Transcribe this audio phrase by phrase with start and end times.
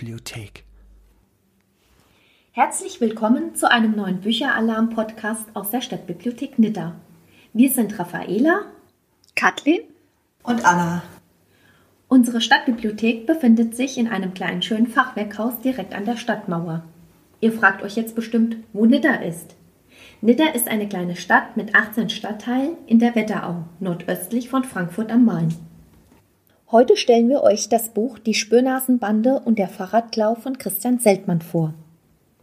[0.00, 0.64] Bibliothek.
[2.52, 6.94] Herzlich willkommen zu einem neuen Bücheralarm-Podcast aus der Stadtbibliothek Nidda.
[7.52, 8.62] Wir sind Raffaela,
[9.36, 9.82] Kathleen
[10.42, 11.02] und Anna.
[12.08, 16.82] Unsere Stadtbibliothek befindet sich in einem kleinen schönen Fachwerkhaus direkt an der Stadtmauer.
[17.42, 19.54] Ihr fragt euch jetzt bestimmt, wo Nidda ist.
[20.22, 25.26] Nidda ist eine kleine Stadt mit 18 Stadtteilen in der Wetterau, nordöstlich von Frankfurt am
[25.26, 25.54] Main.
[26.72, 31.74] Heute stellen wir euch das Buch Die Spürnasenbande und der Fahrradklau von Christian Seltmann vor.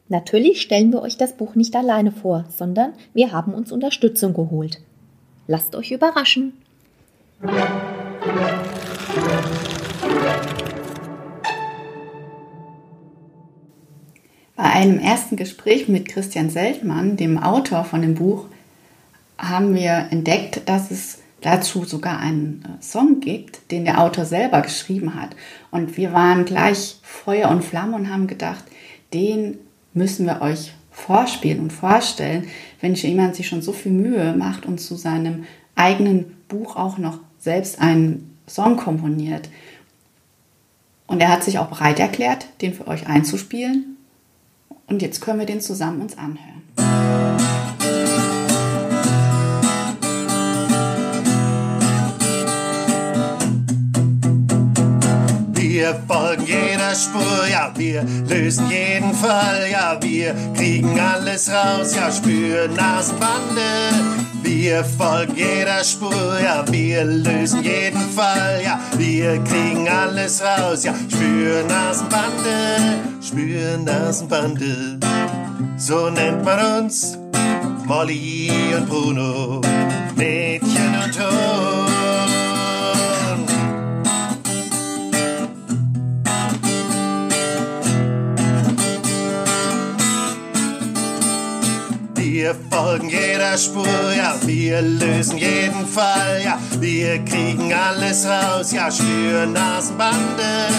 [0.10, 4.82] Natürlich stellen wir euch das Buch nicht alleine vor, sondern wir haben uns Unterstützung geholt.
[5.48, 6.52] Lasst euch überraschen.
[14.58, 18.48] Bei einem ersten Gespräch mit Christian Seltmann, dem Autor von dem Buch,
[19.38, 24.62] haben wir entdeckt, dass es dazu sogar einen äh, Song gibt, den der Autor selber
[24.62, 25.36] geschrieben hat.
[25.72, 28.64] Und wir waren gleich Feuer und Flamme und haben gedacht,
[29.14, 29.58] den
[29.94, 32.48] müssen wir euch vorspielen und vorstellen,
[32.82, 37.20] wenn jemand sich schon so viel Mühe macht und zu seinem eigenen Buch auch noch
[37.38, 39.50] selbst einen Song komponiert.
[41.06, 43.98] Und er hat sich auch bereit erklärt, den für euch einzuspielen.
[44.88, 47.17] Und jetzt können wir den zusammen uns anhören.
[55.88, 62.12] Wir folgen jeder Spur, ja, wir lösen jeden Fall, ja, wir kriegen alles raus, ja,
[62.12, 63.62] spüren Nasenbande.
[64.44, 70.94] Wir folgen jeder Spur, ja, wir lösen jeden Fall, ja, wir kriegen alles raus, ja,
[71.10, 75.00] spüren Nasenbande, spüren Nasenbande.
[75.78, 77.18] So nennt man uns
[77.86, 79.62] Molly und Bruno,
[92.48, 93.86] Wir folgen jeder Spur,
[94.16, 100.70] ja, wir lösen jeden Fall, ja, wir kriegen alles raus, ja, spüren Nasenbande,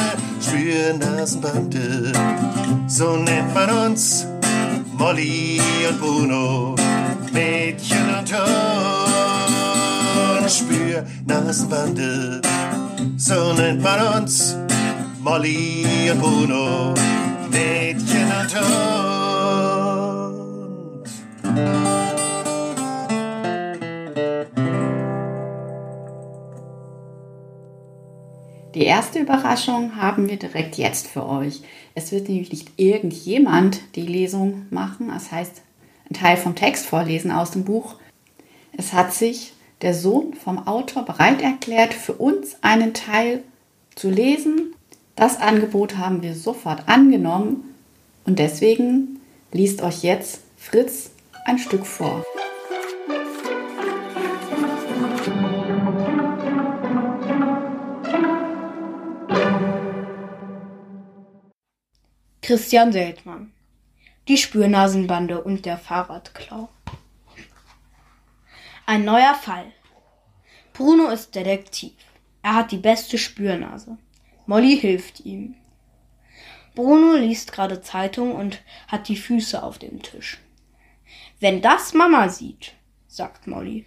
[0.41, 2.15] spüren Nasenbande.
[2.87, 4.27] So nennt man uns
[4.95, 6.75] Molly und Bruno,
[7.35, 8.39] Mädchen und Ton,
[10.49, 12.41] spür Nasenbande.
[13.19, 14.57] So nennt man uns
[15.21, 16.95] Molly und Bruno,
[17.51, 19.18] Mädchen und Ton.
[28.75, 31.63] Die erste Überraschung haben wir direkt jetzt für euch.
[31.97, 35.63] Es wird nämlich nicht irgendjemand die Lesung machen, das heißt
[36.09, 37.97] ein Teil vom Text vorlesen aus dem Buch.
[38.73, 39.53] Es hat sich
[39.83, 43.43] der Sohn vom Autor bereit erklärt, für uns einen Teil
[43.97, 44.75] zu lesen.
[45.17, 47.75] Das Angebot haben wir sofort angenommen
[48.27, 49.19] und deswegen
[49.51, 51.11] liest euch jetzt Fritz
[51.49, 52.23] ein Stück vor.
[62.43, 63.53] Christian Seltmann
[64.29, 66.69] Die Spürnasenbande und der Fahrradklau
[68.85, 69.73] Ein neuer Fall.
[70.75, 71.95] Bruno ist Detektiv.
[72.43, 73.97] Er hat die beste Spürnase.
[74.45, 75.55] Molly hilft ihm.
[76.75, 80.39] Bruno liest gerade Zeitung und hat die Füße auf dem Tisch.
[81.41, 82.75] Wenn das Mama sieht,
[83.07, 83.87] sagt Molly.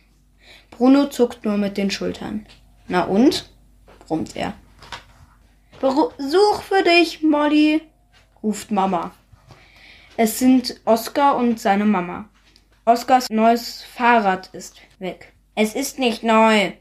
[0.70, 2.46] Bruno zuckt nur mit den Schultern.
[2.88, 3.50] Na und?
[4.08, 4.54] brummt er.
[5.82, 7.82] Besuch für dich, Molly,
[8.42, 9.12] ruft Mama.
[10.16, 12.30] Es sind Oskar und seine Mama.
[12.86, 15.34] Oskars neues Fahrrad ist weg.
[15.56, 16.72] Es ist nicht neu.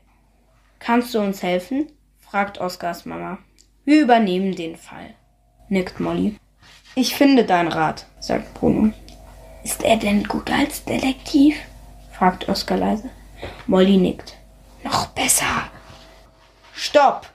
[0.78, 1.90] Kannst du uns helfen?
[2.18, 3.38] fragt Oskars Mama.
[3.84, 5.14] Wir übernehmen den Fall,
[5.68, 6.36] nickt Molly.
[6.94, 8.92] Ich finde dein Rad, sagt Bruno.
[9.62, 11.56] Ist er denn gut als Detektiv?
[12.12, 13.10] fragt Oskar leise.
[13.66, 14.36] Molly nickt.
[14.84, 15.70] Noch besser.
[16.72, 17.28] Stopp!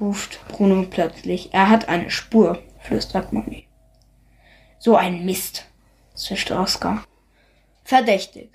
[0.00, 1.52] ruft Bruno plötzlich.
[1.52, 3.66] Er hat eine Spur, flüstert Molly.
[4.78, 5.66] So ein Mist,
[6.14, 7.04] zischt Oskar.
[7.84, 8.50] Verdächtig.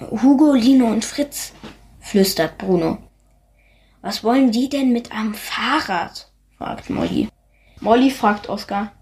[0.00, 1.52] Hugo, Lino und Fritz,
[2.00, 2.98] flüstert Bruno.
[4.02, 6.30] Was wollen die denn mit einem Fahrrad?
[6.58, 7.28] fragt Molly.
[7.80, 8.92] Molly fragt Oskar.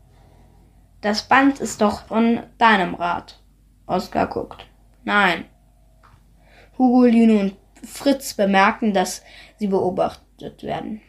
[1.05, 3.39] Das Band ist doch von deinem Rad.
[3.85, 4.67] Oskar guckt.
[5.05, 5.45] Nein.
[6.79, 7.57] Hugo, Lino und
[7.87, 9.23] Fritz bemerken, dass
[9.59, 11.03] sie beobachtet werden.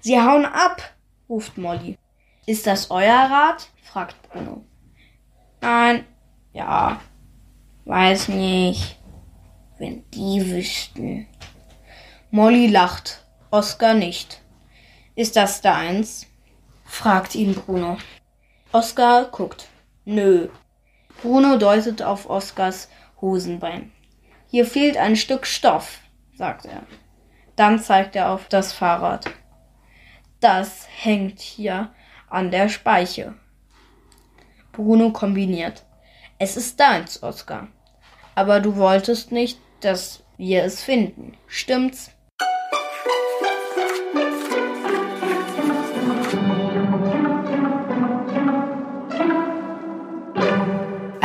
[0.00, 0.94] Sie hauen ab,
[1.28, 1.98] ruft Molly.
[2.46, 3.68] Ist das euer Rad?
[3.82, 4.64] fragt Bruno.
[5.60, 6.04] Nein.
[6.52, 7.00] Ja.
[7.84, 8.96] Weiß nicht.
[9.76, 11.26] Wenn die wüssten.
[12.30, 13.24] Molly lacht.
[13.50, 14.40] Oskar nicht.
[15.16, 16.28] Ist das deins?
[16.84, 17.98] fragt ihn Bruno.
[18.74, 19.68] Oskar guckt.
[20.06, 20.48] Nö.
[21.20, 22.88] Bruno deutet auf Oskars
[23.20, 23.92] Hosenbein.
[24.48, 26.00] Hier fehlt ein Stück Stoff,
[26.34, 26.82] sagt er.
[27.54, 29.26] Dann zeigt er auf das Fahrrad.
[30.40, 31.92] Das hängt hier
[32.30, 33.34] an der Speiche.
[34.72, 35.84] Bruno kombiniert.
[36.38, 37.68] Es ist deins, Oskar.
[38.34, 41.36] Aber du wolltest nicht, dass wir es finden.
[41.46, 42.10] Stimmt's?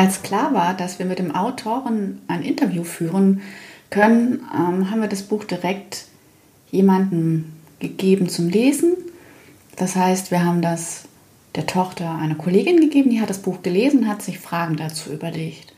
[0.07, 3.42] Als klar war, dass wir mit dem Autoren ein Interview führen
[3.89, 6.06] können, ähm, haben wir das Buch direkt
[6.71, 8.95] jemandem gegeben zum Lesen.
[9.75, 11.09] Das heißt, wir haben das
[11.56, 15.74] der Tochter einer Kollegin gegeben, die hat das Buch gelesen, hat sich Fragen dazu überlegt.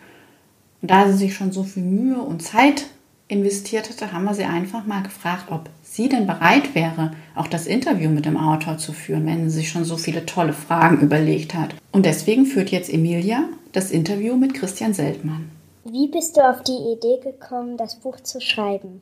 [0.83, 2.85] Und da sie sich schon so viel Mühe und Zeit
[3.29, 7.65] investiert hatte, haben wir sie einfach mal gefragt, ob sie denn bereit wäre, auch das
[7.65, 11.55] Interview mit dem Autor zu führen, wenn sie sich schon so viele tolle Fragen überlegt
[11.55, 11.73] hat.
[11.91, 15.51] Und deswegen führt jetzt Emilia das Interview mit Christian Seltmann.
[15.83, 19.01] Wie bist du auf die Idee gekommen, das Buch zu schreiben?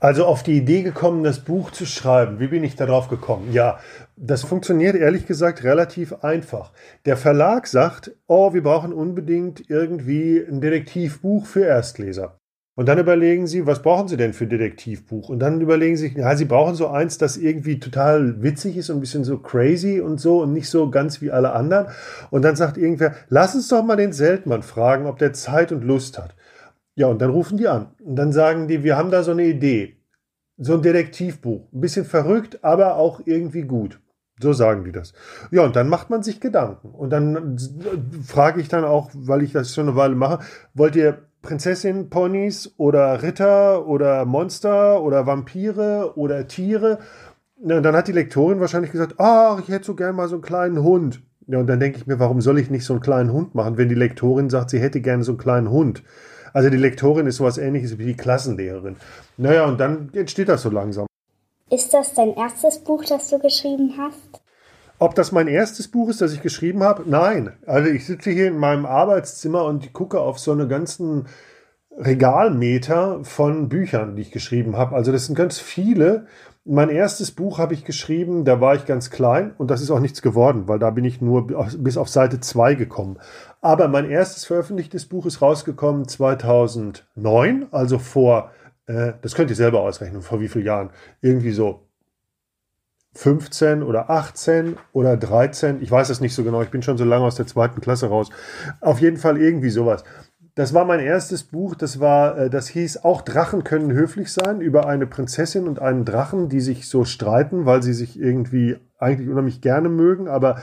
[0.00, 2.40] Also auf die Idee gekommen, das Buch zu schreiben.
[2.40, 3.52] Wie bin ich darauf gekommen?
[3.52, 3.80] Ja,
[4.16, 6.72] das funktioniert ehrlich gesagt relativ einfach.
[7.04, 12.39] Der Verlag sagt, oh, wir brauchen unbedingt irgendwie ein Detektivbuch für Erstleser.
[12.80, 15.28] Und dann überlegen sie, was brauchen sie denn für ein Detektivbuch?
[15.28, 18.96] Und dann überlegen sie, ja, sie brauchen so eins, das irgendwie total witzig ist und
[18.96, 21.88] ein bisschen so crazy und so und nicht so ganz wie alle anderen.
[22.30, 25.84] Und dann sagt irgendwer, lass uns doch mal den Seltmann fragen, ob der Zeit und
[25.84, 26.34] Lust hat.
[26.94, 27.88] Ja, und dann rufen die an.
[28.02, 29.98] Und dann sagen die, wir haben da so eine Idee.
[30.56, 31.70] So ein Detektivbuch.
[31.74, 34.00] Ein bisschen verrückt, aber auch irgendwie gut.
[34.40, 35.12] So sagen die das.
[35.50, 36.92] Ja, und dann macht man sich Gedanken.
[36.92, 37.58] Und dann
[38.26, 40.38] frage ich dann auch, weil ich das schon eine Weile mache,
[40.72, 46.98] wollt ihr Prinzessin, Ponys oder Ritter oder Monster oder Vampire oder Tiere.
[47.62, 50.42] Und dann hat die Lektorin wahrscheinlich gesagt, ach, ich hätte so gern mal so einen
[50.42, 51.22] kleinen Hund.
[51.46, 53.76] Ja, und dann denke ich mir, warum soll ich nicht so einen kleinen Hund machen,
[53.76, 56.02] wenn die Lektorin sagt, sie hätte gerne so einen kleinen Hund.
[56.52, 58.96] Also die Lektorin ist sowas ähnliches wie die Klassenlehrerin.
[59.36, 61.06] Naja, und dann entsteht das so langsam.
[61.70, 64.39] Ist das dein erstes Buch, das du geschrieben hast?
[65.00, 67.04] Ob das mein erstes Buch ist, das ich geschrieben habe?
[67.06, 67.54] Nein.
[67.66, 71.26] Also ich sitze hier in meinem Arbeitszimmer und gucke auf so eine ganzen
[71.90, 74.94] Regalmeter von Büchern, die ich geschrieben habe.
[74.94, 76.26] Also das sind ganz viele.
[76.66, 80.00] Mein erstes Buch habe ich geschrieben, da war ich ganz klein und das ist auch
[80.00, 83.18] nichts geworden, weil da bin ich nur bis auf Seite 2 gekommen.
[83.62, 88.50] Aber mein erstes veröffentlichtes Buch ist rausgekommen 2009, also vor,
[88.84, 90.90] äh, das könnt ihr selber ausrechnen, vor wie vielen Jahren?
[91.22, 91.89] Irgendwie so
[93.14, 97.04] 15 oder 18 oder 13, ich weiß es nicht so genau, ich bin schon so
[97.04, 98.30] lange aus der zweiten Klasse raus.
[98.80, 100.04] Auf jeden Fall irgendwie sowas.
[100.54, 104.60] Das war mein erstes Buch, das war, äh, das hieß Auch Drachen können höflich sein,
[104.60, 109.28] über eine Prinzessin und einen Drachen, die sich so streiten, weil sie sich irgendwie eigentlich
[109.28, 110.60] unheimlich gerne mögen, aber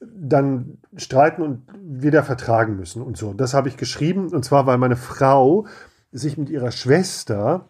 [0.00, 3.32] dann streiten und wieder vertragen müssen und so.
[3.32, 5.66] Das habe ich geschrieben und zwar, weil meine Frau
[6.12, 7.68] sich mit ihrer Schwester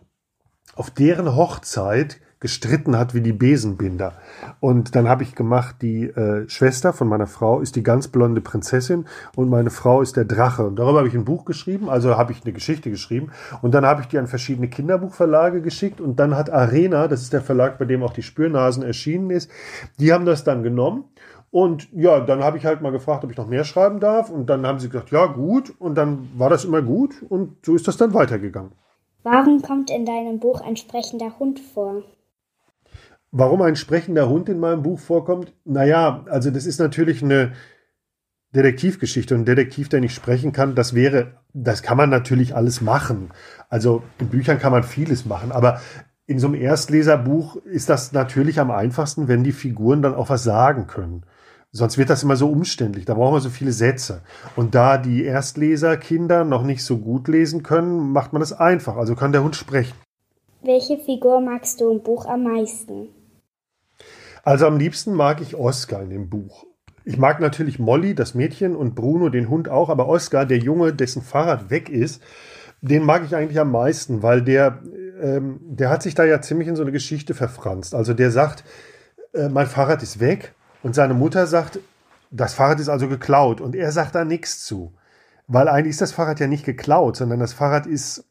[0.74, 4.12] auf deren Hochzeit gestritten hat wie die Besenbinder.
[4.60, 8.40] Und dann habe ich gemacht, die äh, Schwester von meiner Frau ist die ganz blonde
[8.40, 10.66] Prinzessin und meine Frau ist der Drache.
[10.66, 13.30] Und darüber habe ich ein Buch geschrieben, also habe ich eine Geschichte geschrieben.
[13.62, 16.00] Und dann habe ich die an verschiedene Kinderbuchverlage geschickt.
[16.00, 19.50] Und dann hat Arena, das ist der Verlag, bei dem auch die Spürnasen erschienen ist,
[19.98, 21.04] die haben das dann genommen.
[21.50, 24.30] Und ja, dann habe ich halt mal gefragt, ob ich noch mehr schreiben darf.
[24.30, 25.74] Und dann haben sie gesagt, ja gut.
[25.78, 27.22] Und dann war das immer gut.
[27.28, 28.72] Und so ist das dann weitergegangen.
[29.22, 32.02] Warum kommt in deinem Buch ein sprechender Hund vor?
[33.30, 35.52] Warum ein sprechender Hund in meinem Buch vorkommt?
[35.64, 37.52] Naja, also das ist natürlich eine
[38.54, 42.80] Detektivgeschichte und ein Detektiv, der nicht sprechen kann, das wäre, das kann man natürlich alles
[42.80, 43.30] machen.
[43.68, 45.80] Also in Büchern kann man vieles machen, aber
[46.26, 50.44] in so einem Erstleserbuch ist das natürlich am einfachsten, wenn die Figuren dann auch was
[50.44, 51.24] sagen können.
[51.70, 53.04] Sonst wird das immer so umständlich.
[53.04, 54.22] Da brauchen wir so viele Sätze.
[54.56, 58.96] Und da die Erstleserkinder noch nicht so gut lesen können, macht man das einfach.
[58.96, 59.94] Also kann der Hund sprechen.
[60.62, 63.08] Welche Figur magst du im Buch am meisten?
[64.48, 66.64] Also am liebsten mag ich Oscar in dem Buch.
[67.04, 70.94] Ich mag natürlich Molly, das Mädchen, und Bruno, den Hund auch, aber Oscar, der Junge,
[70.94, 72.22] dessen Fahrrad weg ist,
[72.80, 74.78] den mag ich eigentlich am meisten, weil der,
[75.20, 77.94] ähm, der hat sich da ja ziemlich in so eine Geschichte verfranst.
[77.94, 78.64] Also der sagt,
[79.34, 81.80] äh, mein Fahrrad ist weg und seine Mutter sagt,
[82.30, 84.94] das Fahrrad ist also geklaut und er sagt da nichts zu.
[85.46, 88.24] Weil eigentlich ist das Fahrrad ja nicht geklaut, sondern das Fahrrad ist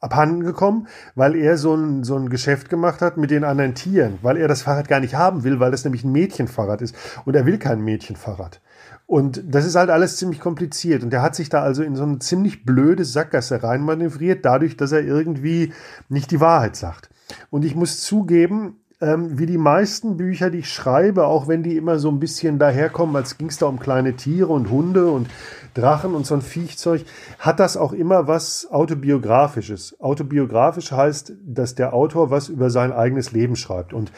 [0.00, 4.18] abhanden gekommen, weil er so ein, so ein Geschäft gemacht hat mit den anderen Tieren,
[4.22, 7.34] weil er das Fahrrad gar nicht haben will, weil das nämlich ein Mädchenfahrrad ist und
[7.34, 8.60] er will kein Mädchenfahrrad.
[9.06, 12.02] Und das ist halt alles ziemlich kompliziert und er hat sich da also in so
[12.04, 15.72] eine ziemlich blöde Sackgasse reinmanövriert, dadurch, dass er irgendwie
[16.08, 17.10] nicht die Wahrheit sagt.
[17.50, 21.76] Und ich muss zugeben, ähm, wie die meisten Bücher, die ich schreibe, auch wenn die
[21.76, 25.28] immer so ein bisschen daherkommen, als ging es da um kleine Tiere und Hunde und
[25.74, 27.04] Drachen und so ein Viechzeug,
[27.38, 30.00] hat das auch immer was autobiografisches.
[30.00, 33.92] Autobiografisch heißt, dass der Autor was über sein eigenes Leben schreibt.
[33.92, 34.10] Und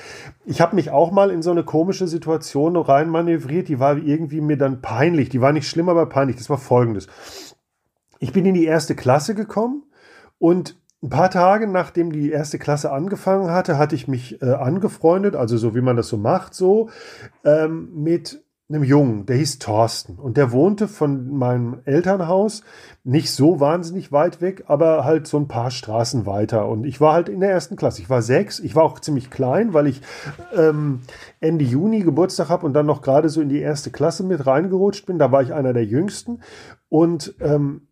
[0.47, 4.57] ich habe mich auch mal in so eine komische Situation reinmanövriert, die war irgendwie mir
[4.57, 5.29] dann peinlich.
[5.29, 6.37] Die war nicht schlimm, aber peinlich.
[6.37, 7.07] Das war folgendes.
[8.19, 9.83] Ich bin in die erste Klasse gekommen
[10.39, 15.35] und ein paar Tage nachdem die erste Klasse angefangen hatte, hatte ich mich äh, angefreundet,
[15.35, 16.91] also so wie man das so macht, so
[17.45, 22.63] ähm, mit einem Jungen, der hieß Thorsten und der wohnte von meinem Elternhaus
[23.03, 26.69] nicht so wahnsinnig weit weg, aber halt so ein paar Straßen weiter.
[26.69, 28.01] Und ich war halt in der ersten Klasse.
[28.01, 28.61] Ich war sechs.
[28.61, 30.03] Ich war auch ziemlich klein, weil ich
[30.57, 31.01] ähm,
[31.41, 35.05] Ende Juni Geburtstag habe und dann noch gerade so in die erste Klasse mit reingerutscht
[35.05, 35.19] bin.
[35.19, 36.41] Da war ich einer der Jüngsten
[36.89, 37.89] und ähm,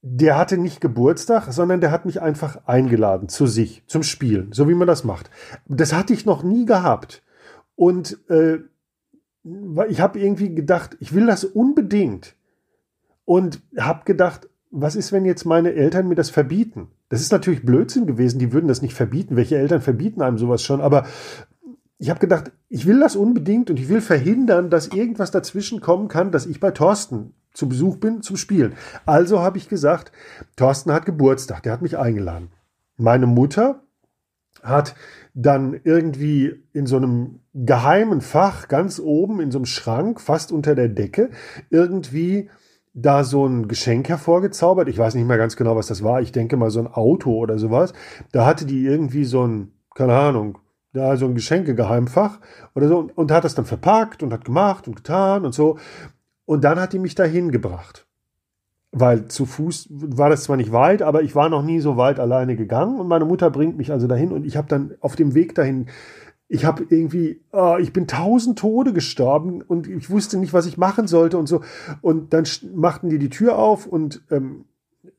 [0.00, 4.68] der hatte nicht Geburtstag, sondern der hat mich einfach eingeladen zu sich, zum Spielen, so
[4.68, 5.30] wie man das macht.
[5.66, 7.22] Das hatte ich noch nie gehabt.
[7.74, 8.58] Und äh,
[9.88, 12.36] ich habe irgendwie gedacht, ich will das unbedingt.
[13.24, 16.88] Und habe gedacht, was ist, wenn jetzt meine Eltern mir das verbieten?
[17.08, 19.36] Das ist natürlich Blödsinn gewesen, die würden das nicht verbieten.
[19.36, 20.80] Welche Eltern verbieten einem sowas schon?
[20.80, 21.06] Aber
[21.98, 26.08] ich habe gedacht, ich will das unbedingt und ich will verhindern, dass irgendwas dazwischen kommen
[26.08, 28.74] kann, dass ich bei Thorsten zu Besuch bin zum Spielen.
[29.04, 30.12] Also habe ich gesagt,
[30.54, 32.52] Thorsten hat Geburtstag, der hat mich eingeladen.
[32.96, 33.82] Meine Mutter
[34.62, 34.94] hat
[35.34, 40.76] dann irgendwie in so einem geheimen Fach ganz oben in so einem Schrank, fast unter
[40.76, 41.30] der Decke,
[41.68, 42.48] irgendwie
[42.94, 44.88] da so ein Geschenk hervorgezaubert.
[44.88, 46.22] Ich weiß nicht mehr ganz genau, was das war.
[46.22, 47.92] Ich denke mal so ein Auto oder sowas.
[48.30, 50.58] Da hatte die irgendwie so ein, keine Ahnung,
[50.92, 52.38] da so ein Geschenkegeheimfach
[52.76, 55.76] oder so und hat das dann verpackt und hat gemacht und getan und so.
[56.48, 58.08] Und dann hat die mich dahin gebracht
[58.90, 62.18] weil zu Fuß war das zwar nicht weit, aber ich war noch nie so weit
[62.18, 65.34] alleine gegangen und meine Mutter bringt mich also dahin und ich habe dann auf dem
[65.34, 65.88] Weg dahin,
[66.48, 70.78] ich habe irgendwie, oh, ich bin tausend Tode gestorben und ich wusste nicht, was ich
[70.78, 71.60] machen sollte und so.
[72.00, 74.64] Und dann machten die die Tür auf und ähm,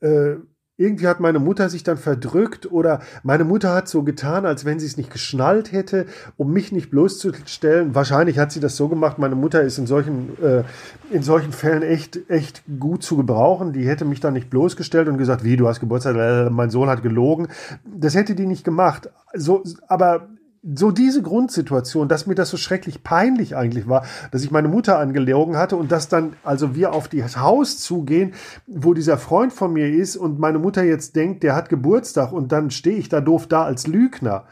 [0.01, 0.37] äh,
[0.79, 4.79] irgendwie hat meine Mutter sich dann verdrückt oder meine Mutter hat so getan, als wenn
[4.79, 6.05] sie es nicht geschnallt hätte,
[6.37, 7.93] um mich nicht bloßzustellen.
[7.95, 9.19] Wahrscheinlich hat sie das so gemacht.
[9.19, 10.63] Meine Mutter ist in solchen, äh,
[11.11, 13.73] in solchen Fällen echt, echt gut zu gebrauchen.
[13.73, 16.89] Die hätte mich dann nicht bloßgestellt und gesagt, wie, du hast Geburtstag, äh, mein Sohn
[16.89, 17.49] hat gelogen.
[17.85, 19.09] Das hätte die nicht gemacht.
[19.33, 20.29] So, aber
[20.61, 24.99] so diese Grundsituation, dass mir das so schrecklich peinlich eigentlich war, dass ich meine Mutter
[24.99, 28.33] angelogen hatte und dass dann also wir auf das Haus zugehen,
[28.67, 32.51] wo dieser Freund von mir ist und meine Mutter jetzt denkt, der hat Geburtstag und
[32.51, 34.45] dann stehe ich da doof da als Lügner.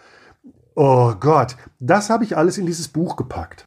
[0.75, 3.65] Oh Gott, das habe ich alles in dieses Buch gepackt.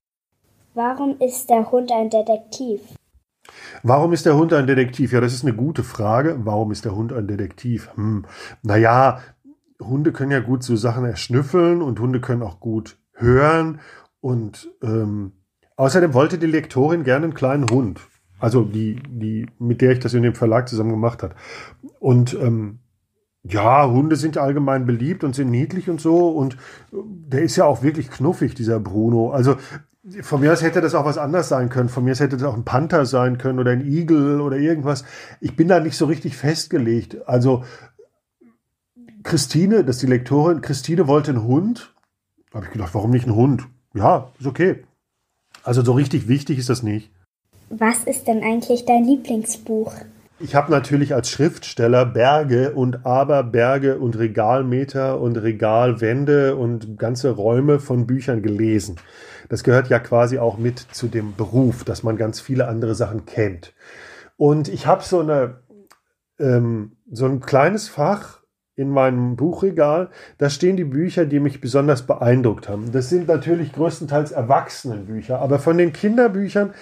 [0.74, 2.80] Warum ist der Hund ein Detektiv?
[3.82, 5.12] Warum ist der Hund ein Detektiv?
[5.12, 6.38] Ja, das ist eine gute Frage.
[6.44, 7.90] Warum ist der Hund ein Detektiv?
[7.96, 8.24] Hm.
[8.62, 9.20] Naja,
[9.80, 13.80] Hunde können ja gut so Sachen erschnüffeln und Hunde können auch gut hören.
[14.20, 15.32] Und ähm,
[15.76, 18.00] außerdem wollte die Lektorin gerne einen kleinen Hund.
[18.38, 21.34] Also die, die, mit der ich das in dem Verlag zusammen gemacht hat.
[21.98, 22.80] Und ähm,
[23.42, 26.28] ja, Hunde sind allgemein beliebt und sind niedlich und so.
[26.28, 26.56] Und
[26.92, 29.30] der ist ja auch wirklich knuffig, dieser Bruno.
[29.30, 29.56] Also
[30.22, 31.90] von mir aus hätte das auch was anderes sein können.
[31.90, 35.04] Von mir aus hätte das auch ein Panther sein können oder ein Igel oder irgendwas.
[35.40, 37.28] Ich bin da nicht so richtig festgelegt.
[37.28, 37.64] Also
[39.22, 41.94] Christine, das ist die Lektorin, Christine wollte einen Hund.
[42.50, 43.66] Da habe ich gedacht, warum nicht einen Hund?
[43.94, 44.84] Ja, ist okay.
[45.62, 47.10] Also so richtig wichtig ist das nicht.
[47.68, 49.92] Was ist denn eigentlich dein Lieblingsbuch?
[50.42, 57.78] Ich habe natürlich als Schriftsteller Berge und Aberberge und Regalmeter und Regalwände und ganze Räume
[57.78, 58.96] von Büchern gelesen.
[59.50, 63.26] Das gehört ja quasi auch mit zu dem Beruf, dass man ganz viele andere Sachen
[63.26, 63.74] kennt.
[64.38, 65.60] Und ich habe so eine
[66.38, 68.39] ähm, so ein kleines Fach
[68.80, 70.08] in meinem Buchregal.
[70.38, 72.90] Da stehen die Bücher, die mich besonders beeindruckt haben.
[72.92, 76.72] Das sind natürlich größtenteils Erwachsenenbücher, aber von den Kinderbüchern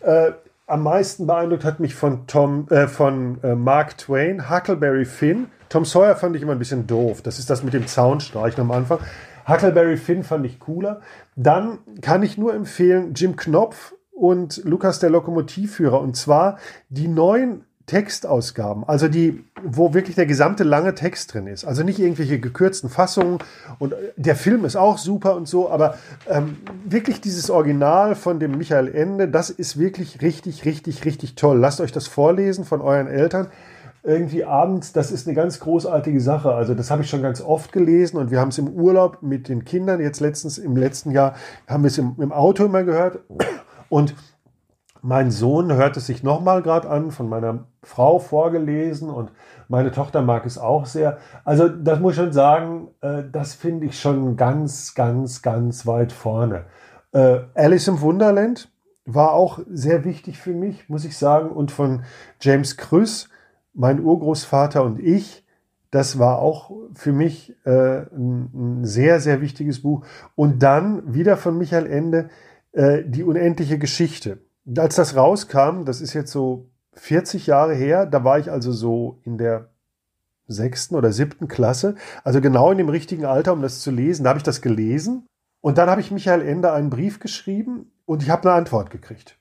[0.00, 0.32] äh,
[0.66, 5.46] am meisten beeindruckt hat mich von Tom, äh, von äh, Mark Twain, Huckleberry Finn.
[5.68, 7.22] Tom Sawyer fand ich immer ein bisschen doof.
[7.22, 8.98] Das ist das mit dem Zaunstreichen am Anfang.
[9.48, 11.00] Huckleberry Finn fand ich cooler.
[11.36, 16.00] Dann kann ich nur empfehlen Jim Knopf und Lukas der Lokomotivführer.
[16.00, 16.58] Und zwar
[16.90, 21.64] die neuen Textausgaben, also die, wo wirklich der gesamte lange Text drin ist.
[21.64, 23.38] Also nicht irgendwelche gekürzten Fassungen.
[23.78, 25.96] Und der Film ist auch super und so, aber
[26.28, 31.58] ähm, wirklich dieses Original von dem Michael Ende, das ist wirklich richtig, richtig, richtig toll.
[31.58, 33.48] Lasst euch das vorlesen von euren Eltern.
[34.04, 36.52] Irgendwie abends, das ist eine ganz großartige Sache.
[36.52, 39.48] Also das habe ich schon ganz oft gelesen und wir haben es im Urlaub mit
[39.48, 41.34] den Kindern, jetzt letztens im letzten Jahr
[41.66, 43.20] haben wir es im, im Auto immer gehört.
[43.88, 44.14] Und
[45.02, 49.30] Mein Sohn hört es sich nochmal gerade an, von meiner Frau vorgelesen und
[49.68, 51.18] meine Tochter mag es auch sehr.
[51.44, 56.12] Also das muss ich schon sagen, äh, das finde ich schon ganz, ganz, ganz weit
[56.12, 56.64] vorne.
[57.12, 58.70] Äh, Alice im Wunderland
[59.04, 61.50] war auch sehr wichtig für mich, muss ich sagen.
[61.50, 62.02] Und von
[62.40, 63.28] James Krüss,
[63.72, 65.44] mein Urgroßvater und ich,
[65.90, 70.04] das war auch für mich äh, ein, sehr, sehr wichtiges Buch.
[70.34, 72.28] Und dann wieder von Michael Ende,
[72.72, 74.38] äh, Die unendliche Geschichte.
[74.76, 79.20] Als das rauskam, das ist jetzt so 40 Jahre her, da war ich also so
[79.24, 79.70] in der
[80.46, 81.94] sechsten oder siebten Klasse,
[82.24, 84.24] also genau in dem richtigen Alter, um das zu lesen.
[84.24, 85.26] Da habe ich das gelesen
[85.60, 89.38] und dann habe ich Michael Ende einen Brief geschrieben und ich habe eine Antwort gekriegt.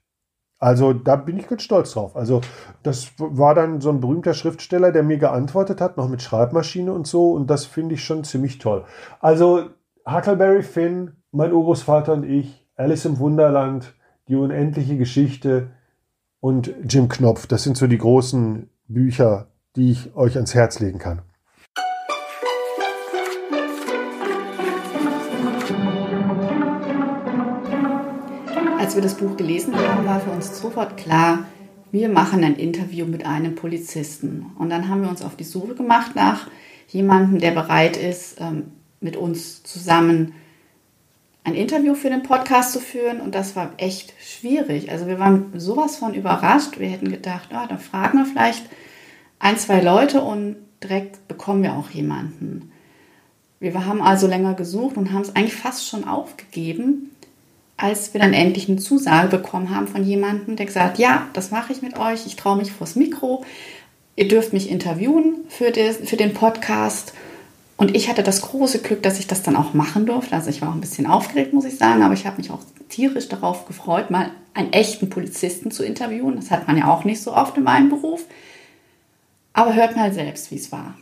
[0.59, 2.15] Also da bin ich ganz stolz drauf.
[2.15, 2.41] Also
[2.81, 7.05] das war dann so ein berühmter Schriftsteller, der mir geantwortet hat, noch mit Schreibmaschine und
[7.05, 7.31] so.
[7.31, 8.83] Und das finde ich schon ziemlich toll.
[9.19, 9.69] Also
[10.09, 13.93] Huckleberry Finn, mein Urgroßvater und ich, Alice im Wunderland,
[14.27, 15.71] die unendliche Geschichte
[16.39, 17.47] und Jim Knopf.
[17.47, 21.21] Das sind so die großen Bücher, die ich euch ans Herz legen kann.
[28.79, 31.45] Als wir das Buch gelesen haben, war für uns sofort klar,
[31.91, 34.47] wir machen ein Interview mit einem Polizisten.
[34.57, 36.47] Und dann haben wir uns auf die Suche gemacht nach
[36.87, 40.33] jemandem, der bereit ist, ähm, mit uns zusammen
[41.47, 43.21] ein Interview für den Podcast zu führen.
[43.21, 44.91] Und das war echt schwierig.
[44.91, 46.77] Also wir waren sowas von überrascht.
[46.77, 48.65] Wir hätten gedacht, oh, dann fragen wir vielleicht
[49.39, 52.73] ein, zwei Leute und direkt bekommen wir auch jemanden.
[53.61, 57.11] Wir haben also länger gesucht und haben es eigentlich fast schon aufgegeben,
[57.77, 61.51] als wir dann endlich eine Zusage bekommen haben von jemandem, der gesagt hat, ja, das
[61.51, 63.45] mache ich mit euch, ich traue mich vors Mikro,
[64.17, 67.13] ihr dürft mich interviewen für, den Podcast.
[67.77, 70.33] Und ich hatte das große Glück, dass ich das dann auch machen durfte.
[70.33, 72.61] Also ich war auch ein bisschen aufgeregt, muss ich sagen, aber ich habe mich auch
[72.89, 76.35] tierisch darauf gefreut, mal einen echten Polizisten zu interviewen.
[76.35, 78.25] Das hat man ja auch nicht so oft in meinem Beruf.
[79.53, 80.95] Aber hört mal selbst, wie es war.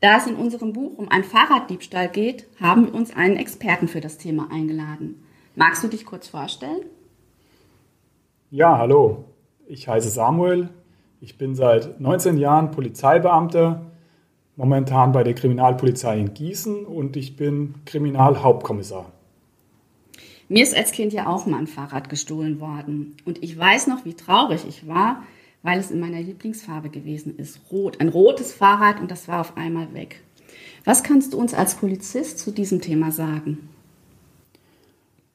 [0.00, 4.00] Da es in unserem Buch um einen Fahrraddiebstahl geht, haben wir uns einen Experten für
[4.00, 5.24] das Thema eingeladen.
[5.56, 6.82] Magst du dich kurz vorstellen?
[8.50, 9.24] Ja, hallo.
[9.66, 10.70] Ich heiße Samuel.
[11.20, 13.90] Ich bin seit 19 Jahren Polizeibeamter,
[14.58, 19.12] momentan bei der Kriminalpolizei in Gießen und ich bin Kriminalhauptkommissar.
[20.48, 23.16] Mir ist als Kind ja auch mal ein Fahrrad gestohlen worden.
[23.24, 25.22] Und ich weiß noch, wie traurig ich war,
[25.62, 27.60] weil es in meiner Lieblingsfarbe gewesen ist.
[27.70, 28.00] Rot.
[28.00, 30.22] Ein rotes Fahrrad und das war auf einmal weg.
[30.84, 33.68] Was kannst du uns als Polizist zu diesem Thema sagen?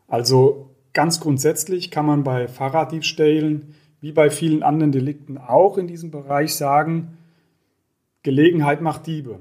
[0.09, 6.11] Also ganz grundsätzlich kann man bei Fahrraddiebstählen wie bei vielen anderen Delikten auch in diesem
[6.11, 7.17] Bereich sagen,
[8.23, 9.39] Gelegenheit macht Diebe.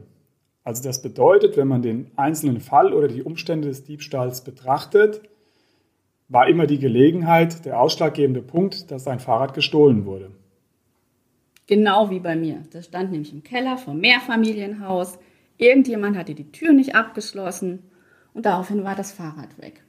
[0.64, 5.23] Also das bedeutet, wenn man den einzelnen Fall oder die Umstände des Diebstahls betrachtet,
[6.29, 10.31] war immer die Gelegenheit der ausschlaggebende Punkt, dass ein Fahrrad gestohlen wurde.
[11.66, 12.62] Genau wie bei mir.
[12.73, 15.18] Das stand nämlich im Keller vom Mehrfamilienhaus.
[15.59, 17.81] Irgendjemand hatte die Tür nicht abgeschlossen
[18.35, 19.83] und daraufhin war das Fahrrad weg.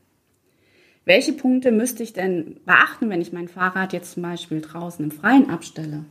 [1.06, 5.12] Welche Punkte müsste ich denn beachten, wenn ich mein Fahrrad jetzt zum Beispiel draußen im
[5.12, 6.06] Freien abstelle?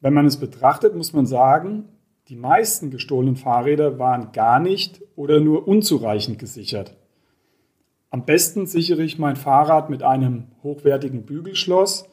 [0.00, 1.84] Wenn man es betrachtet, muss man sagen,
[2.28, 6.96] die meisten gestohlenen Fahrräder waren gar nicht oder nur unzureichend gesichert.
[8.10, 12.08] Am besten sichere ich mein Fahrrad mit einem hochwertigen Bügelschloss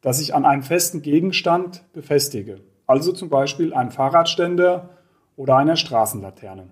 [0.00, 4.90] das ich an einem festen Gegenstand befestige, also zum Beispiel einem Fahrradständer
[5.36, 6.68] oder einer Straßenlaterne.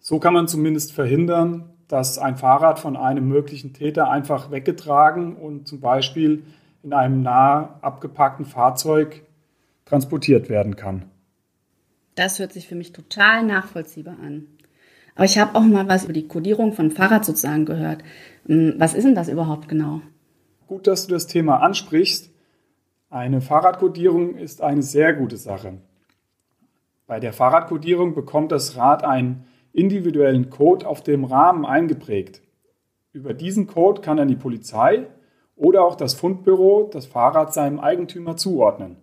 [0.00, 5.68] So kann man zumindest verhindern, dass ein Fahrrad von einem möglichen Täter einfach weggetragen und
[5.68, 6.44] zum Beispiel
[6.86, 9.22] in einem nah abgepackten Fahrzeug
[9.86, 11.10] transportiert werden kann.
[12.14, 14.46] Das hört sich für mich total nachvollziehbar an.
[15.16, 18.04] Aber ich habe auch mal was über die Kodierung von Fahrrad sozusagen gehört.
[18.46, 20.00] Hm, was ist denn das überhaupt genau?
[20.68, 22.30] Gut, dass du das Thema ansprichst.
[23.10, 25.78] Eine Fahrradkodierung ist eine sehr gute Sache.
[27.08, 32.42] Bei der Fahrradkodierung bekommt das Rad einen individuellen Code auf dem Rahmen eingeprägt.
[33.12, 35.08] Über diesen Code kann dann die Polizei
[35.56, 38.96] oder auch das Fundbüro das Fahrrad seinem Eigentümer zuordnen.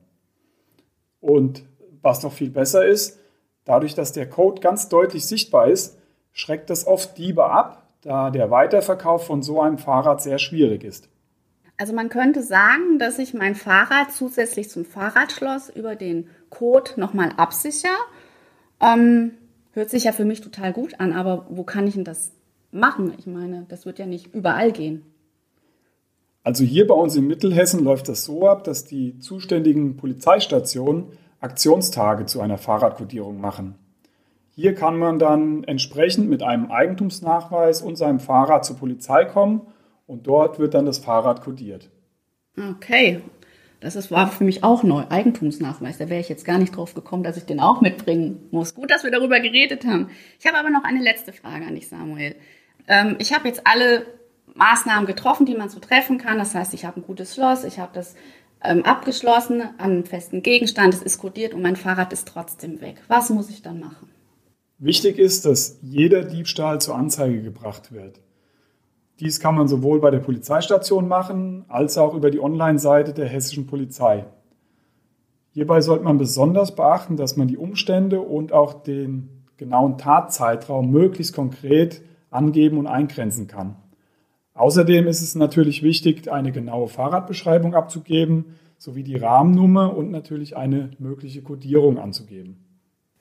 [1.20, 1.64] Und
[2.02, 3.20] was noch viel besser ist,
[3.66, 5.98] dadurch, dass der Code ganz deutlich sichtbar ist,
[6.32, 11.10] schreckt das oft Diebe ab, da der Weiterverkauf von so einem Fahrrad sehr schwierig ist.
[11.78, 17.32] Also man könnte sagen, dass ich mein Fahrrad zusätzlich zum Fahrradschloss über den Code nochmal
[17.38, 17.92] absichere.
[18.80, 19.32] Ähm,
[19.72, 22.32] hört sich ja für mich total gut an, aber wo kann ich denn das
[22.72, 23.14] machen?
[23.18, 25.13] Ich meine, das wird ja nicht überall gehen.
[26.44, 31.06] Also hier bei uns in Mittelhessen läuft das so ab, dass die zuständigen Polizeistationen
[31.40, 33.76] Aktionstage zu einer Fahrradkodierung machen.
[34.50, 39.62] Hier kann man dann entsprechend mit einem Eigentumsnachweis und seinem Fahrrad zur Polizei kommen
[40.06, 41.90] und dort wird dann das Fahrrad kodiert.
[42.58, 43.22] Okay,
[43.80, 45.98] das ist, war für mich auch neu, Eigentumsnachweis.
[45.98, 48.76] Da wäre ich jetzt gar nicht drauf gekommen, dass ich den auch mitbringen muss.
[48.76, 50.10] Gut, dass wir darüber geredet haben.
[50.40, 52.36] Ich habe aber noch eine letzte Frage an dich, Samuel.
[52.88, 54.06] Ähm, ich habe jetzt alle
[54.56, 56.38] Maßnahmen getroffen, die man so treffen kann.
[56.38, 58.16] Das heißt, ich habe ein gutes Schloss, ich habe das
[58.64, 63.02] ähm, abgeschlossen an einem festen Gegenstand, es ist kodiert und mein Fahrrad ist trotzdem weg.
[63.08, 64.10] Was muss ich dann machen?
[64.78, 68.20] Wichtig ist, dass jeder Diebstahl zur Anzeige gebracht wird.
[69.20, 73.68] Dies kann man sowohl bei der Polizeistation machen, als auch über die Online-Seite der hessischen
[73.68, 74.26] Polizei.
[75.52, 81.34] Hierbei sollte man besonders beachten, dass man die Umstände und auch den genauen Tatzeitraum möglichst
[81.34, 83.76] konkret angeben und eingrenzen kann.
[84.54, 90.92] Außerdem ist es natürlich wichtig, eine genaue Fahrradbeschreibung abzugeben, sowie die Rahmennummer und natürlich eine
[91.00, 92.58] mögliche Codierung anzugeben.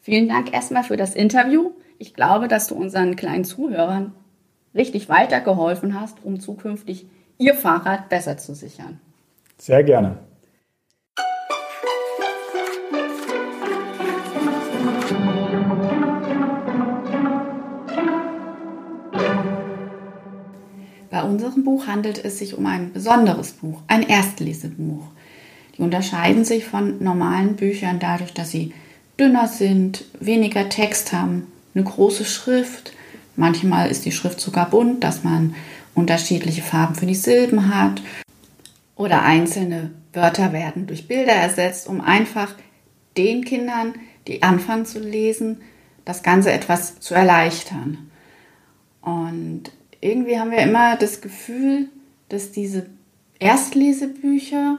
[0.01, 1.71] Vielen Dank erstmal für das Interview.
[1.99, 4.12] Ich glaube, dass du unseren kleinen Zuhörern
[4.75, 7.07] richtig weitergeholfen hast, um zukünftig
[7.38, 9.01] ihr Fahrrad besser zu sichern.
[9.59, 10.18] Sehr gerne.
[21.33, 25.05] Unserem Buch handelt es sich um ein besonderes Buch, ein Erstlesebuch.
[25.77, 28.73] Die unterscheiden sich von normalen Büchern dadurch, dass sie
[29.18, 32.92] dünner sind, weniger Text haben, eine große Schrift,
[33.37, 35.55] Manchmal ist die Schrift sogar bunt, dass man
[35.95, 38.03] unterschiedliche Farben für die Silben hat.
[38.95, 42.55] Oder einzelne Wörter werden durch Bilder ersetzt, um einfach
[43.16, 43.95] den Kindern,
[44.27, 45.61] die anfangen zu lesen,
[46.05, 48.11] das Ganze etwas zu erleichtern.
[49.01, 51.88] Und irgendwie haben wir immer das Gefühl,
[52.28, 52.90] dass diese
[53.38, 54.78] Erstlesebücher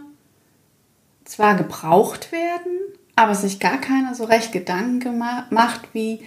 [1.24, 2.78] zwar gebraucht werden,
[3.16, 6.20] aber sich gar keiner so recht Gedanken macht, wie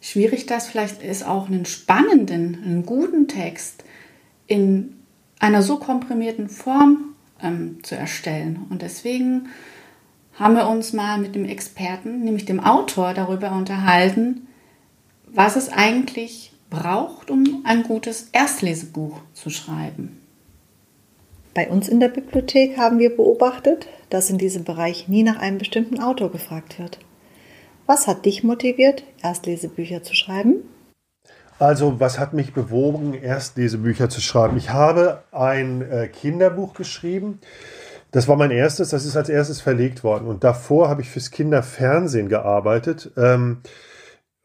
[0.00, 3.84] schwierig das vielleicht ist, auch einen spannenden, einen guten Text
[4.46, 4.96] in
[5.38, 8.66] einer so komprimierten Form ähm, zu erstellen.
[8.68, 9.48] Und deswegen
[10.34, 14.48] haben wir uns mal mit dem Experten, nämlich dem Autor, darüber unterhalten,
[15.26, 20.20] was es eigentlich braucht, um ein gutes Erstlesebuch zu schreiben.
[21.52, 25.58] Bei uns in der Bibliothek haben wir beobachtet, dass in diesem Bereich nie nach einem
[25.58, 27.00] bestimmten Autor gefragt wird.
[27.86, 30.62] Was hat dich motiviert, Erstlesebücher zu schreiben?
[31.58, 34.56] Also, was hat mich bewogen, Erstlesebücher zu schreiben?
[34.56, 37.40] Ich habe ein äh, Kinderbuch geschrieben.
[38.12, 40.26] Das war mein erstes, das ist als erstes verlegt worden.
[40.26, 43.10] Und davor habe ich fürs Kinderfernsehen gearbeitet.
[43.16, 43.58] Ähm,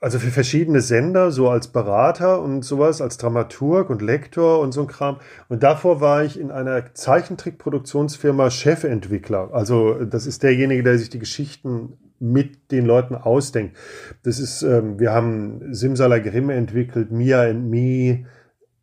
[0.05, 4.81] also für verschiedene Sender, so als Berater und sowas, als Dramaturg und Lektor und so
[4.81, 5.17] ein Kram.
[5.49, 9.49] Und davor war ich in einer Zeichentrickproduktionsfirma Chefentwickler.
[9.51, 13.77] Also das ist derjenige, der sich die Geschichten mit den Leuten ausdenkt.
[14.21, 18.27] Das ist, ähm, wir haben Simsalagrim entwickelt, Mia and Me,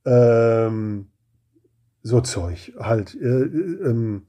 [0.04, 1.06] ähm,
[2.02, 3.14] so Zeug halt.
[3.14, 4.22] Äh, äh, ähm,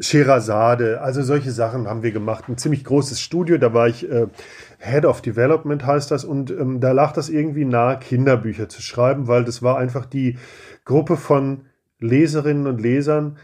[0.00, 2.44] Sherazade, also solche Sachen haben wir gemacht.
[2.48, 4.28] Ein ziemlich großes Studio, da war ich äh,
[4.78, 9.26] Head of Development heißt das und ähm, da lag das irgendwie nahe, Kinderbücher zu schreiben,
[9.26, 10.38] weil das war einfach die
[10.84, 11.66] Gruppe von
[11.98, 13.38] Leserinnen und Lesern,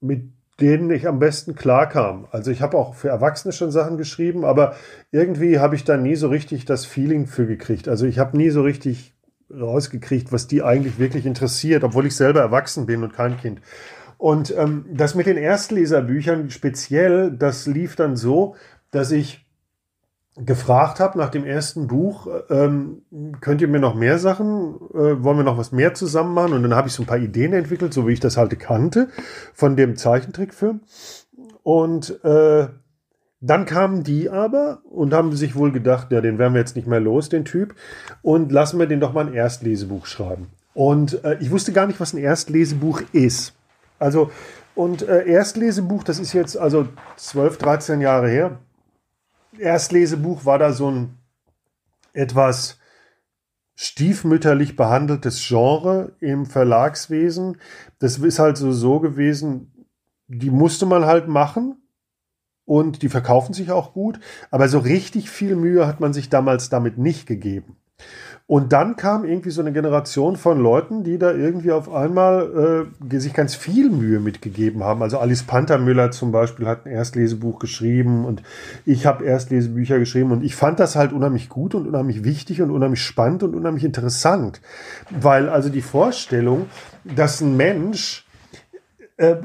[0.00, 2.26] mit denen ich am besten klarkam.
[2.30, 4.74] Also ich habe auch für Erwachsene schon Sachen geschrieben, aber
[5.10, 7.88] irgendwie habe ich da nie so richtig das Feeling für gekriegt.
[7.88, 9.14] Also ich habe nie so richtig
[9.50, 13.62] rausgekriegt, was die eigentlich wirklich interessiert, obwohl ich selber erwachsen bin und kein Kind.
[14.18, 18.54] Und ähm, das mit den Erstleserbüchern speziell, das lief dann so,
[18.90, 19.46] dass ich
[20.44, 23.02] gefragt habe nach dem ersten Buch, ähm,
[23.40, 26.52] könnt ihr mir noch mehr Sachen, äh, wollen wir noch was mehr zusammen machen?
[26.52, 29.08] Und dann habe ich so ein paar Ideen entwickelt, so wie ich das halt kannte
[29.54, 30.80] von dem Zeichentrickfilm.
[31.62, 32.68] Und äh,
[33.40, 36.88] dann kamen die aber und haben sich wohl gedacht, ja, den werden wir jetzt nicht
[36.88, 37.74] mehr los, den Typ,
[38.22, 40.48] und lassen wir den doch mal ein Erstlesebuch schreiben.
[40.74, 43.54] Und äh, ich wusste gar nicht, was ein Erstlesebuch ist.
[43.98, 44.30] Also,
[44.74, 48.58] und äh, Erstlesebuch, das ist jetzt also 12, 13 Jahre her
[49.58, 51.18] Erstlesebuch war da so ein
[52.12, 52.78] etwas
[53.74, 57.56] stiefmütterlich behandeltes Genre im Verlagswesen.
[57.98, 59.86] Das ist halt so, so gewesen,
[60.28, 61.76] die musste man halt machen
[62.66, 66.68] und die verkaufen sich auch gut, aber so richtig viel Mühe hat man sich damals
[66.68, 67.76] damit nicht gegeben.
[68.50, 73.18] Und dann kam irgendwie so eine Generation von Leuten, die da irgendwie auf einmal äh,
[73.20, 75.04] sich ganz viel Mühe mitgegeben haben.
[75.04, 78.42] Also Alice Pantermüller zum Beispiel hat ein Erstlesebuch geschrieben und
[78.84, 82.72] ich habe Erstlesebücher geschrieben und ich fand das halt unheimlich gut und unheimlich wichtig und
[82.72, 84.60] unheimlich spannend und unheimlich interessant.
[85.10, 86.66] Weil also die Vorstellung,
[87.04, 88.26] dass ein Mensch
[89.16, 89.36] äh,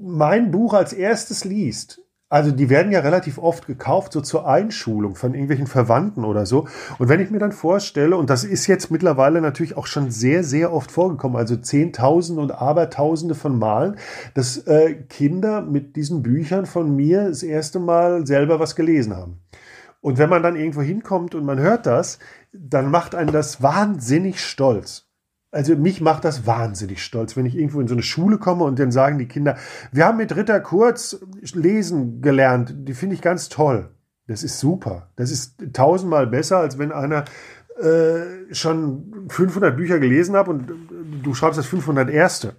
[0.00, 5.16] mein Buch als erstes liest, Also die werden ja relativ oft gekauft, so zur Einschulung
[5.16, 6.68] von irgendwelchen Verwandten oder so.
[7.00, 10.44] Und wenn ich mir dann vorstelle, und das ist jetzt mittlerweile natürlich auch schon sehr,
[10.44, 13.96] sehr oft vorgekommen, also Zehntausende und Abertausende von Malen,
[14.34, 19.40] dass äh, Kinder mit diesen Büchern von mir das erste Mal selber was gelesen haben.
[20.00, 22.20] Und wenn man dann irgendwo hinkommt und man hört das,
[22.52, 25.09] dann macht einen das wahnsinnig stolz
[25.52, 28.78] also mich macht das wahnsinnig stolz, wenn ich irgendwo in so eine Schule komme und
[28.78, 29.56] dann sagen die Kinder,
[29.92, 31.18] wir haben mit Ritter Kurz
[31.54, 32.74] lesen gelernt.
[32.88, 33.90] Die finde ich ganz toll.
[34.28, 35.10] Das ist super.
[35.16, 37.24] Das ist tausendmal besser, als wenn einer
[37.80, 40.72] äh, schon 500 Bücher gelesen hat und
[41.22, 42.54] du schreibst das 500 erste.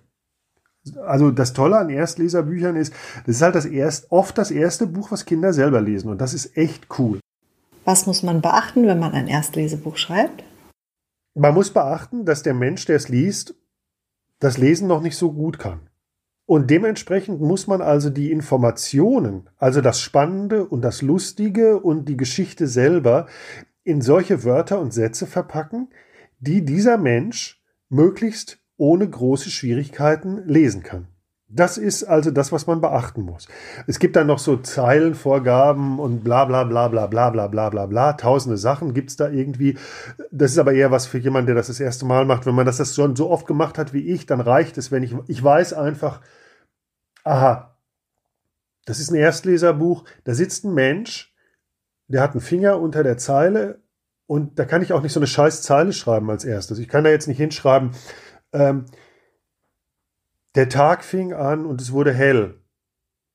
[1.05, 2.93] Also das Tolle an Erstleserbüchern ist,
[3.25, 6.33] das ist halt das erst, oft das erste Buch, was Kinder selber lesen und das
[6.33, 7.19] ist echt cool.
[7.85, 10.43] Was muss man beachten, wenn man ein Erstlesebuch schreibt?
[11.33, 13.55] Man muss beachten, dass der Mensch, der es liest,
[14.39, 15.89] das Lesen noch nicht so gut kann.
[16.45, 22.17] Und dementsprechend muss man also die Informationen, also das Spannende und das Lustige und die
[22.17, 23.27] Geschichte selber
[23.83, 25.89] in solche Wörter und Sätze verpacken,
[26.39, 31.07] die dieser Mensch möglichst ohne große Schwierigkeiten lesen kann.
[31.53, 33.47] Das ist also das, was man beachten muss.
[33.85, 37.85] Es gibt dann noch so Zeilenvorgaben und bla bla bla bla bla bla bla bla
[37.87, 38.13] bla.
[38.13, 39.77] Tausende Sachen gibt's da irgendwie.
[40.31, 42.45] Das ist aber eher was für jemanden, der das das erste Mal macht.
[42.45, 45.03] Wenn man das, das schon so oft gemacht hat wie ich, dann reicht es, wenn
[45.03, 46.21] ich, ich weiß einfach,
[47.25, 47.75] aha,
[48.85, 51.35] das ist ein Erstleserbuch, da sitzt ein Mensch,
[52.07, 53.81] der hat einen Finger unter der Zeile
[54.25, 56.79] und da kann ich auch nicht so eine scheiß Zeile schreiben als erstes.
[56.79, 57.91] Ich kann da jetzt nicht hinschreiben,
[58.53, 58.85] ähm,
[60.55, 62.55] der Tag fing an und es wurde hell.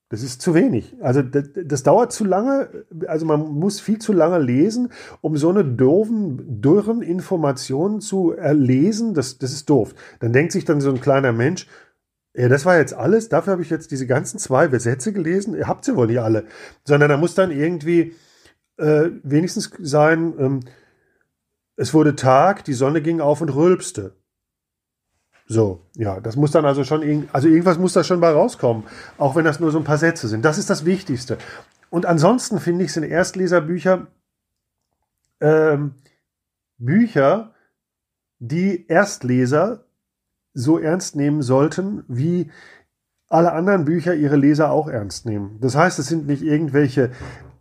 [0.09, 0.97] Das ist zu wenig.
[1.01, 2.87] Also das, das, dauert zu lange.
[3.09, 9.15] Also man muss viel zu lange lesen, um so eine doofen, dürren Informationen zu erlesen.
[9.15, 9.95] Das, das ist doof.
[10.21, 11.67] Dann denkt sich dann so ein kleiner Mensch,
[12.35, 13.31] ja, das war jetzt alles.
[13.31, 15.57] Dafür habe ich jetzt diese ganzen zwei Sätze gelesen.
[15.57, 16.45] Ihr habt sie wohl nicht alle.
[16.85, 18.15] Sondern da muss dann irgendwie
[18.77, 20.61] äh, wenigstens sein, ähm,
[21.77, 24.15] es wurde Tag, die Sonne ging auf und rülpste.
[25.49, 28.85] So, ja, das muss dann also schon, also irgendwas muss da schon bei rauskommen,
[29.17, 30.45] auch wenn das nur so ein paar Sätze sind.
[30.45, 31.39] Das ist das Wichtigste.
[31.89, 34.09] Und ansonsten finde ich, sind Erstleserbücher
[35.41, 35.95] ähm,
[36.79, 37.53] Bücher,
[38.39, 39.85] die Erstleser
[40.53, 42.51] so ernst nehmen sollten, wie
[43.29, 45.59] alle anderen Bücher ihre Leser auch ernst nehmen.
[45.61, 47.13] Das heißt, es sind nicht irgendwelche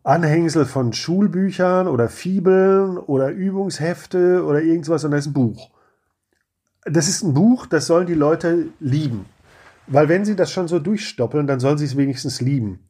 [0.03, 5.74] Anhängsel von Schulbüchern oder Fibeln oder Übungshefte oder irgendwas, sondern es ist ein Buch
[6.85, 9.25] das ist ein Buch, das sollen die Leute lieben.
[9.87, 12.87] Weil wenn sie das schon so durchstoppeln, dann sollen sie es wenigstens lieben.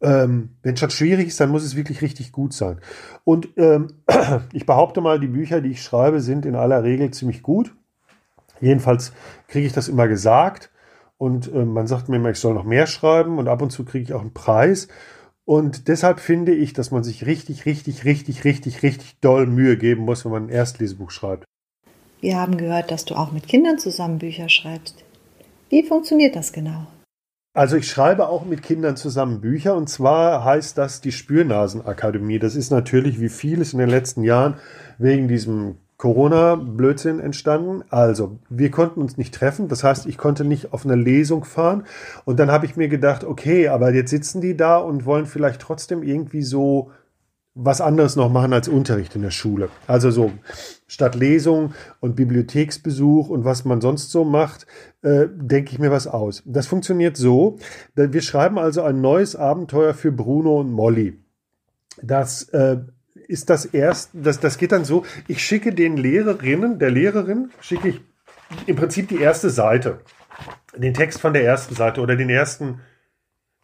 [0.00, 2.78] Ähm, wenn es schon schwierig ist, dann muss es wirklich richtig gut sein.
[3.24, 4.02] Und ähm,
[4.52, 7.74] ich behaupte mal, die Bücher, die ich schreibe, sind in aller Regel ziemlich gut.
[8.60, 9.12] Jedenfalls
[9.48, 10.70] kriege ich das immer gesagt.
[11.16, 13.38] Und äh, man sagt mir immer, ich soll noch mehr schreiben.
[13.38, 14.88] Und ab und zu kriege ich auch einen Preis.
[15.44, 20.04] Und deshalb finde ich, dass man sich richtig, richtig, richtig, richtig, richtig doll Mühe geben
[20.04, 21.44] muss, wenn man ein Erstlesebuch schreibt.
[22.24, 25.04] Wir haben gehört, dass du auch mit Kindern zusammen Bücher schreibst.
[25.68, 26.86] Wie funktioniert das genau?
[27.52, 32.38] Also ich schreibe auch mit Kindern zusammen Bücher und zwar heißt das die Spürnasenakademie.
[32.38, 34.54] Das ist natürlich wie vieles in den letzten Jahren
[34.96, 37.84] wegen diesem Corona-Blödsinn entstanden.
[37.90, 39.68] Also, wir konnten uns nicht treffen.
[39.68, 41.84] Das heißt, ich konnte nicht auf eine Lesung fahren.
[42.24, 45.60] Und dann habe ich mir gedacht, okay, aber jetzt sitzen die da und wollen vielleicht
[45.60, 46.90] trotzdem irgendwie so
[47.54, 49.68] was anderes noch machen als Unterricht in der Schule.
[49.86, 50.32] Also so
[50.88, 54.66] statt Lesung und Bibliotheksbesuch und was man sonst so macht,
[55.02, 56.42] äh, denke ich mir was aus.
[56.46, 57.58] Das funktioniert so.
[57.94, 61.20] Wir schreiben also ein neues Abenteuer für Bruno und Molly.
[62.02, 62.78] Das äh,
[63.28, 67.88] ist das erste, das, das geht dann so, ich schicke den Lehrerinnen, der Lehrerin, schicke
[67.88, 68.00] ich
[68.66, 70.00] im Prinzip die erste Seite.
[70.76, 72.80] Den Text von der ersten Seite oder den ersten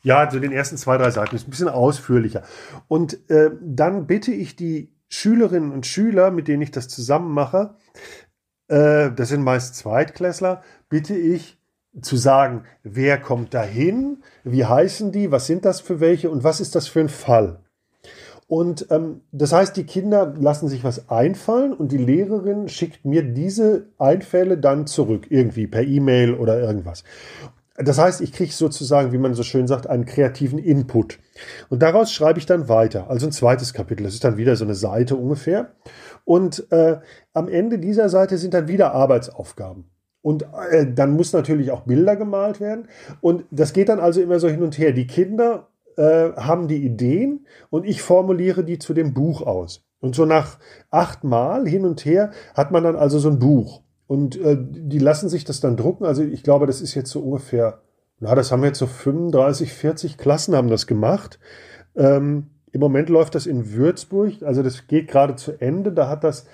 [0.02, 2.42] ja, also den ersten zwei, drei Seiten ist ein bisschen ausführlicher.
[2.88, 7.74] Und äh, dann bitte ich die Schülerinnen und Schüler, mit denen ich das zusammen mache,
[8.68, 11.58] äh, das sind meist Zweitklässler, bitte ich
[12.00, 16.60] zu sagen, wer kommt dahin, wie heißen die, was sind das für welche und was
[16.60, 17.60] ist das für ein Fall.
[18.46, 23.22] Und ähm, das heißt, die Kinder lassen sich was einfallen und die Lehrerin schickt mir
[23.22, 27.04] diese Einfälle dann zurück, irgendwie per E-Mail oder irgendwas.
[27.82, 31.18] Das heißt, ich kriege sozusagen, wie man so schön sagt, einen kreativen Input.
[31.68, 33.08] Und daraus schreibe ich dann weiter.
[33.08, 34.04] Also ein zweites Kapitel.
[34.04, 35.72] Das ist dann wieder so eine Seite ungefähr.
[36.24, 36.98] Und äh,
[37.32, 39.90] am Ende dieser Seite sind dann wieder Arbeitsaufgaben.
[40.22, 42.88] Und äh, dann muss natürlich auch Bilder gemalt werden.
[43.20, 44.92] Und das geht dann also immer so hin und her.
[44.92, 49.84] Die Kinder äh, haben die Ideen und ich formuliere die zu dem Buch aus.
[50.00, 50.58] Und so nach
[50.90, 53.82] acht Mal hin und her hat man dann also so ein Buch.
[54.10, 56.04] Und äh, die lassen sich das dann drucken.
[56.04, 57.78] Also ich glaube, das ist jetzt so ungefähr
[58.18, 61.38] Na, das haben jetzt so 35, 40 Klassen haben das gemacht.
[61.94, 65.92] Ähm, Im Moment läuft das in Würzburg, also das geht gerade zu Ende.
[65.92, 66.46] Da hat das,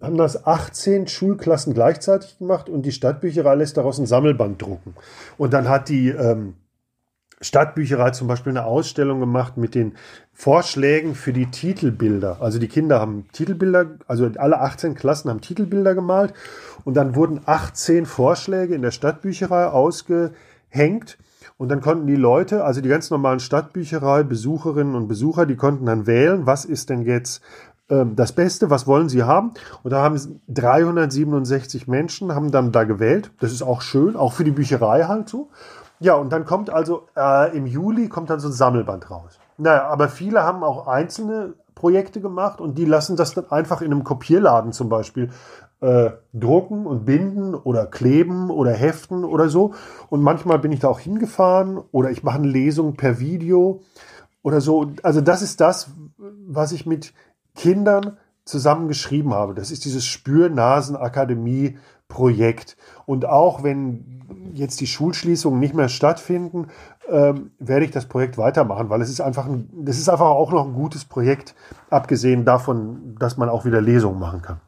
[0.00, 4.94] haben das 18 Schulklassen gleichzeitig gemacht und die Stadtbücherei lässt daraus ein Sammelband drucken.
[5.36, 6.54] Und dann hat die ähm,
[7.42, 9.94] Stadtbücherei zum Beispiel eine Ausstellung gemacht mit den
[10.32, 12.38] Vorschlägen für die Titelbilder.
[12.40, 16.32] Also die Kinder haben Titelbilder, also alle 18 Klassen haben Titelbilder gemalt
[16.84, 21.18] und dann wurden 18 Vorschläge in der Stadtbücherei ausgehängt.
[21.58, 25.86] Und dann konnten die Leute, also die ganz normalen Stadtbücherei, Besucherinnen und Besucher, die konnten
[25.86, 27.42] dann wählen, was ist denn jetzt
[27.88, 29.52] ähm, das Beste, was wollen sie haben?
[29.82, 33.30] Und da haben 367 Menschen haben dann da gewählt.
[33.40, 35.50] Das ist auch schön, auch für die Bücherei halt so.
[36.02, 39.38] Ja, und dann kommt also äh, im Juli kommt dann so ein Sammelband raus.
[39.56, 43.92] Naja, aber viele haben auch einzelne Projekte gemacht und die lassen das dann einfach in
[43.92, 45.30] einem Kopierladen zum Beispiel
[45.80, 49.74] äh, drucken und binden oder kleben oder heften oder so.
[50.10, 53.80] Und manchmal bin ich da auch hingefahren oder ich mache eine Lesung per Video
[54.42, 54.90] oder so.
[55.04, 57.14] Also das ist das, was ich mit
[57.54, 59.54] Kindern zusammen geschrieben habe.
[59.54, 60.04] Das ist dieses
[62.12, 62.76] Spür-Nasen-Akademie-Projekt.
[63.06, 64.22] Und auch wenn
[64.54, 66.68] jetzt die Schulschließungen nicht mehr stattfinden,
[67.08, 70.52] ähm, werde ich das Projekt weitermachen, weil es ist einfach ein, das ist einfach auch
[70.52, 71.54] noch ein gutes Projekt,
[71.90, 74.60] abgesehen davon, dass man auch wieder Lesungen machen kann.